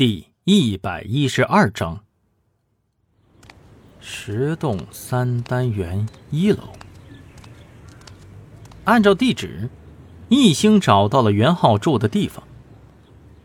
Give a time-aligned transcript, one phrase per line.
[0.00, 2.06] 第一百一十二章，
[4.00, 6.72] 十栋三单元一楼。
[8.84, 9.68] 按照地址，
[10.30, 12.48] 易兴找到了袁浩住的地方。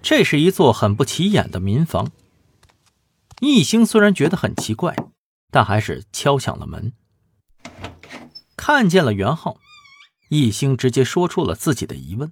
[0.02, 2.10] 这是一座很不起眼的民房。
[3.42, 4.96] 易兴虽然觉得很奇怪，
[5.52, 6.94] 但还是敲响了门。
[8.56, 9.60] 看见了袁浩，
[10.30, 12.32] 易兴直接说出了自己的疑问：“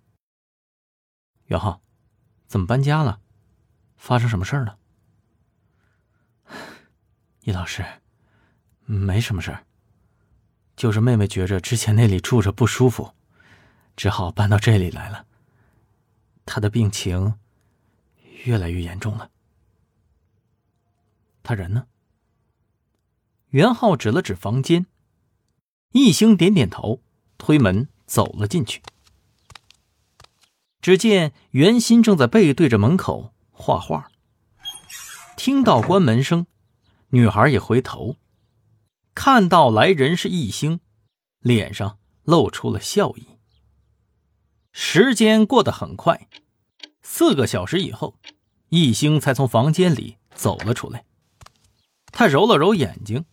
[1.48, 1.82] 袁浩，
[2.48, 3.20] 怎么搬家了？”
[3.96, 4.78] 发生什么事儿了，
[7.42, 7.86] 易老师？
[8.86, 9.66] 没什么事儿，
[10.76, 13.14] 就是妹妹觉着之前那里住着不舒服，
[13.96, 15.26] 只好搬到这里来了。
[16.46, 17.40] 她的病情
[18.44, 19.32] 越来越严重了。
[21.42, 21.88] 他人呢？
[23.50, 24.86] 袁浩指了指房间，
[25.92, 27.02] 易兴点点头，
[27.38, 28.82] 推门走了进去。
[30.82, 33.34] 只见袁心正在背对着门口。
[33.54, 34.12] 画画。
[35.38, 36.46] 听到关门声，
[37.10, 38.18] 女孩也回头，
[39.16, 40.80] 看到来人是易星，
[41.40, 43.28] 脸上露出了笑意。
[44.72, 46.28] 时间过得很快，
[47.02, 48.20] 四个小时以后，
[48.70, 51.06] 易星才从房间里走了出来。
[52.08, 53.26] 他揉了揉眼睛，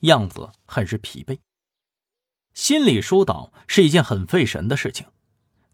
[0.00, 1.38] 样子很是疲惫。
[2.54, 5.06] 心理疏导是一件很费神的事情，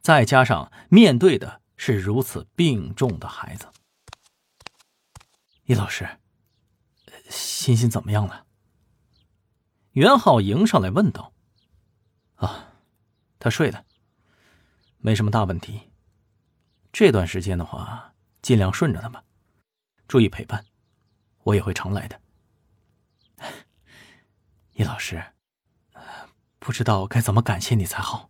[0.00, 3.66] 再加上面对的是如此病重的孩子。
[5.66, 6.18] 易老师，
[7.30, 8.44] 欣欣怎么样了？
[9.92, 11.32] 袁浩迎上来问道。
[12.34, 12.74] 啊，
[13.38, 13.86] 他睡了，
[14.98, 15.90] 没什么大问题。
[16.92, 19.24] 这段时间的话，尽量顺着他吧，
[20.06, 20.66] 注意陪伴，
[21.44, 22.20] 我也会常来的。
[24.74, 25.32] 易老师，
[26.58, 28.28] 不知道该怎么感谢你才好。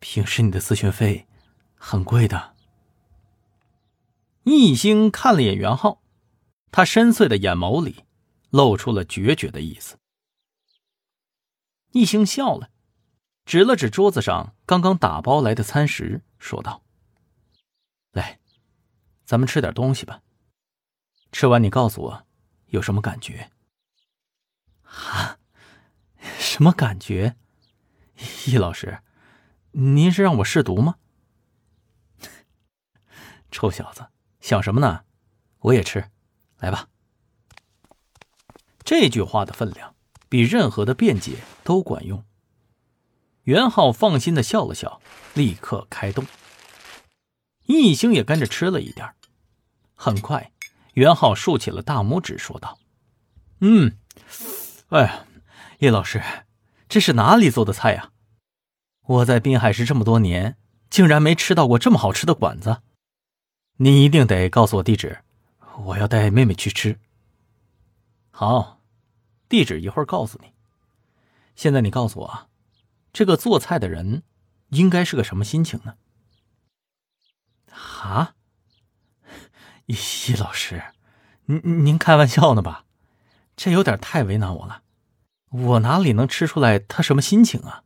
[0.00, 1.28] 平时你的咨询费
[1.76, 2.56] 很贵的。
[4.42, 6.02] 易星看了眼袁浩。
[6.76, 8.04] 他深邃的眼眸里
[8.50, 9.96] 露出了决绝的意思。
[11.92, 12.68] 易星笑了，
[13.44, 16.82] 指了指桌子上刚刚打包来的餐食，说道
[18.10, 18.40] ：“来，
[19.24, 20.20] 咱们吃点东西吧。
[21.30, 22.26] 吃完你告诉我
[22.66, 23.52] 有什么感觉。”
[24.82, 25.38] 啊？
[26.40, 27.36] 什么感觉？
[28.48, 29.00] 易老师，
[29.70, 30.96] 您是让我试毒吗？
[33.52, 34.08] 臭小子，
[34.40, 35.04] 想什么呢？
[35.60, 36.10] 我也吃。
[36.64, 36.88] 来吧，
[38.84, 39.94] 这句话的分量
[40.30, 42.24] 比任何的辩解都管用。
[43.42, 45.02] 袁浩放心的笑了笑，
[45.34, 46.26] 立刻开动。
[47.66, 49.14] 易星也跟着吃了一点。
[49.94, 50.52] 很快，
[50.94, 52.78] 袁浩竖起了大拇指，说道
[53.60, 53.98] ：“嗯，
[54.88, 55.26] 哎呀，
[55.80, 56.22] 叶老师，
[56.88, 58.10] 这是哪里做的菜呀？
[59.06, 60.56] 我在滨海市这么多年，
[60.88, 62.80] 竟然没吃到过这么好吃的馆子。
[63.76, 65.18] 你一定得告诉我地址。”
[65.78, 66.98] 我要带妹妹去吃。
[68.30, 68.80] 好，
[69.48, 70.52] 地址一会儿告诉你。
[71.56, 72.48] 现在你告诉我，
[73.12, 74.22] 这个做菜的人
[74.70, 75.96] 应该是个什么心情呢？
[78.02, 78.34] 啊，
[79.86, 79.94] 易
[80.38, 80.92] 老师，
[81.46, 82.84] 您您开玩笑呢吧？
[83.56, 84.82] 这有点太为难我了，
[85.50, 87.84] 我哪里能吃出来他什么心情啊？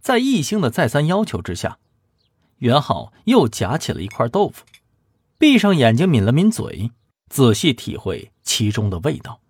[0.00, 1.78] 在易星的再三要求之下，
[2.56, 4.64] 袁浩又夹起了一块豆腐。
[5.40, 6.92] 闭上眼睛，抿了抿嘴，
[7.30, 9.40] 仔细体会其中的味道。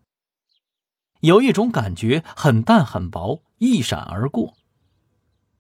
[1.19, 4.56] 有一种感觉很淡很薄，一闪而过。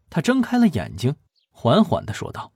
[0.08, 1.16] 他睁开了眼睛，
[1.50, 2.52] 缓缓的说道：“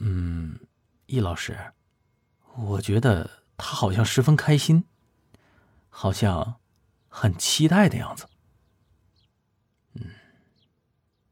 [0.00, 0.58] 嗯，
[1.04, 1.74] 易老师，
[2.56, 3.28] 我觉得
[3.58, 4.84] 他好像十分开心，
[5.90, 6.54] 好像
[7.08, 8.26] 很期待的样子。
[9.92, 10.06] 嗯，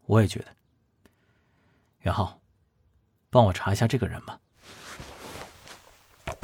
[0.05, 0.55] 我也觉得。
[2.01, 2.43] 袁浩，
[3.31, 4.39] 帮我查一下这个人吧。”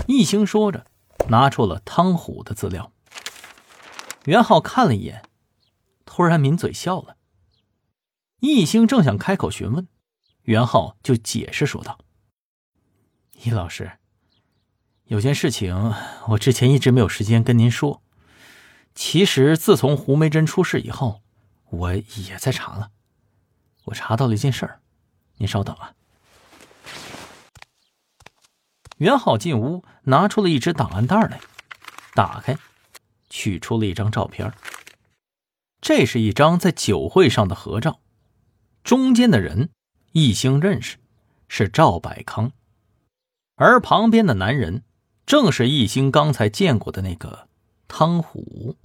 [0.07, 0.87] 易兴说着，
[1.29, 2.93] 拿出了汤虎的资料。
[4.25, 5.23] 袁浩看了一眼，
[6.05, 7.17] 突然抿嘴笑了。
[8.41, 9.89] 易兴正想开口询问，
[10.43, 11.99] 袁浩就解释说道
[13.43, 13.99] ：“易老师，
[15.05, 15.95] 有件事情
[16.29, 18.03] 我之前一直没有时间跟您说。
[18.95, 21.23] 其实自从胡梅珍出事以后，
[21.71, 22.91] 我也在查了。
[23.85, 24.81] 我查到了一件事儿，
[25.39, 25.95] 您稍等啊。”
[28.97, 31.41] 袁浩进屋，拿出了一只档案袋来，
[32.15, 32.57] 打开，
[33.29, 34.53] 取出了一张照片。
[35.81, 38.01] 这是一张在酒会上的合照，
[38.83, 39.71] 中间的人
[40.13, 40.97] 易兴认识，
[41.47, 42.53] 是赵百康，
[43.57, 44.83] 而旁边的男人
[45.27, 47.49] 正是易兴刚才见过的那个
[47.87, 48.77] 汤虎。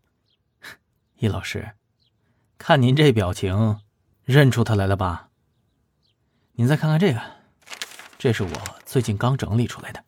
[1.16, 1.72] 易老师，
[2.58, 3.80] 看您这表情，
[4.24, 5.30] 认出他来了吧？
[6.52, 7.39] 您再看看这个。
[8.20, 8.50] 这是我
[8.84, 10.04] 最近刚整理出来的。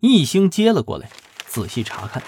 [0.00, 1.06] 易兴接了过来，
[1.44, 2.22] 仔细查看。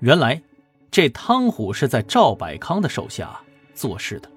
[0.00, 0.42] 原来，
[0.90, 3.40] 这汤虎是在赵百康的手下
[3.74, 4.30] 做事的。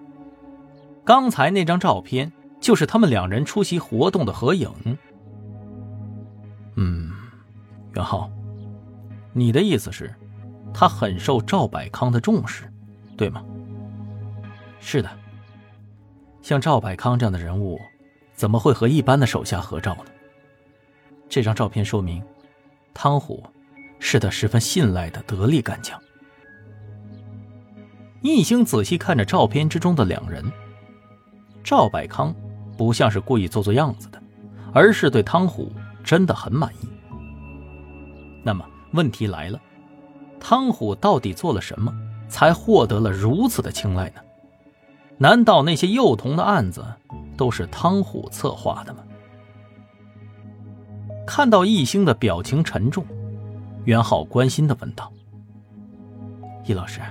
[1.04, 2.32] 刚才那张照片
[2.62, 4.72] 就是他们两人出席活动的合影。
[6.78, 7.12] 嗯，
[7.94, 8.32] 袁浩，
[9.34, 10.16] 你的意思是，
[10.74, 12.72] 他很受赵百康的重视，
[13.18, 13.44] 对吗？
[14.80, 15.10] 是的。
[16.42, 17.78] 像赵百康这样的人物。
[18.42, 20.06] 怎么会和一般的手下合照呢？
[21.30, 22.24] 这张照片说明，
[22.92, 23.44] 汤虎
[24.00, 26.02] 是他十分信赖的得力干将。
[28.24, 30.44] 易兴仔细看着照片之中的两人，
[31.64, 32.34] 赵百康
[32.76, 34.20] 不像是故意做做样子的，
[34.74, 35.72] 而是对汤虎
[36.04, 36.88] 真的很满意。
[38.44, 39.62] 那么问题来了，
[40.40, 41.94] 汤虎到底做了什么，
[42.28, 44.22] 才获得了如此的青睐呢？
[45.20, 46.84] 难道那些幼童的案子？
[47.42, 49.04] 都是汤虎策划的吗？
[51.26, 53.04] 看到易兴的表情沉重，
[53.84, 55.12] 袁浩关心的问道
[56.64, 57.02] ：“易老师，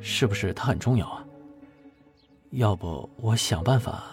[0.00, 1.24] 是不是他很重要啊？
[2.50, 4.04] 要不我想办法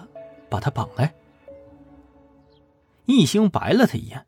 [0.50, 1.14] 把他绑来？”
[3.06, 4.26] 易兴白了他一眼：“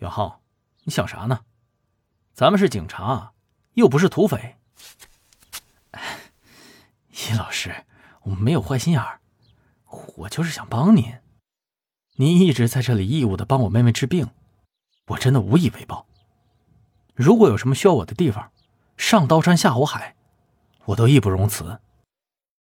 [0.00, 0.40] 袁浩，
[0.84, 1.40] 你想啥呢？
[2.32, 3.34] 咱们是警察，
[3.74, 4.56] 又不是土匪。
[7.10, 7.84] 易老师，
[8.22, 9.20] 我们没有坏心眼儿。”
[10.16, 11.14] 我就是想帮您，
[12.16, 14.28] 您一直在这里义务的帮我妹妹治病，
[15.08, 16.06] 我真的无以为报。
[17.14, 18.50] 如果有什么需要我的地方，
[18.96, 20.16] 上刀山下火海，
[20.86, 21.80] 我都义不容辞。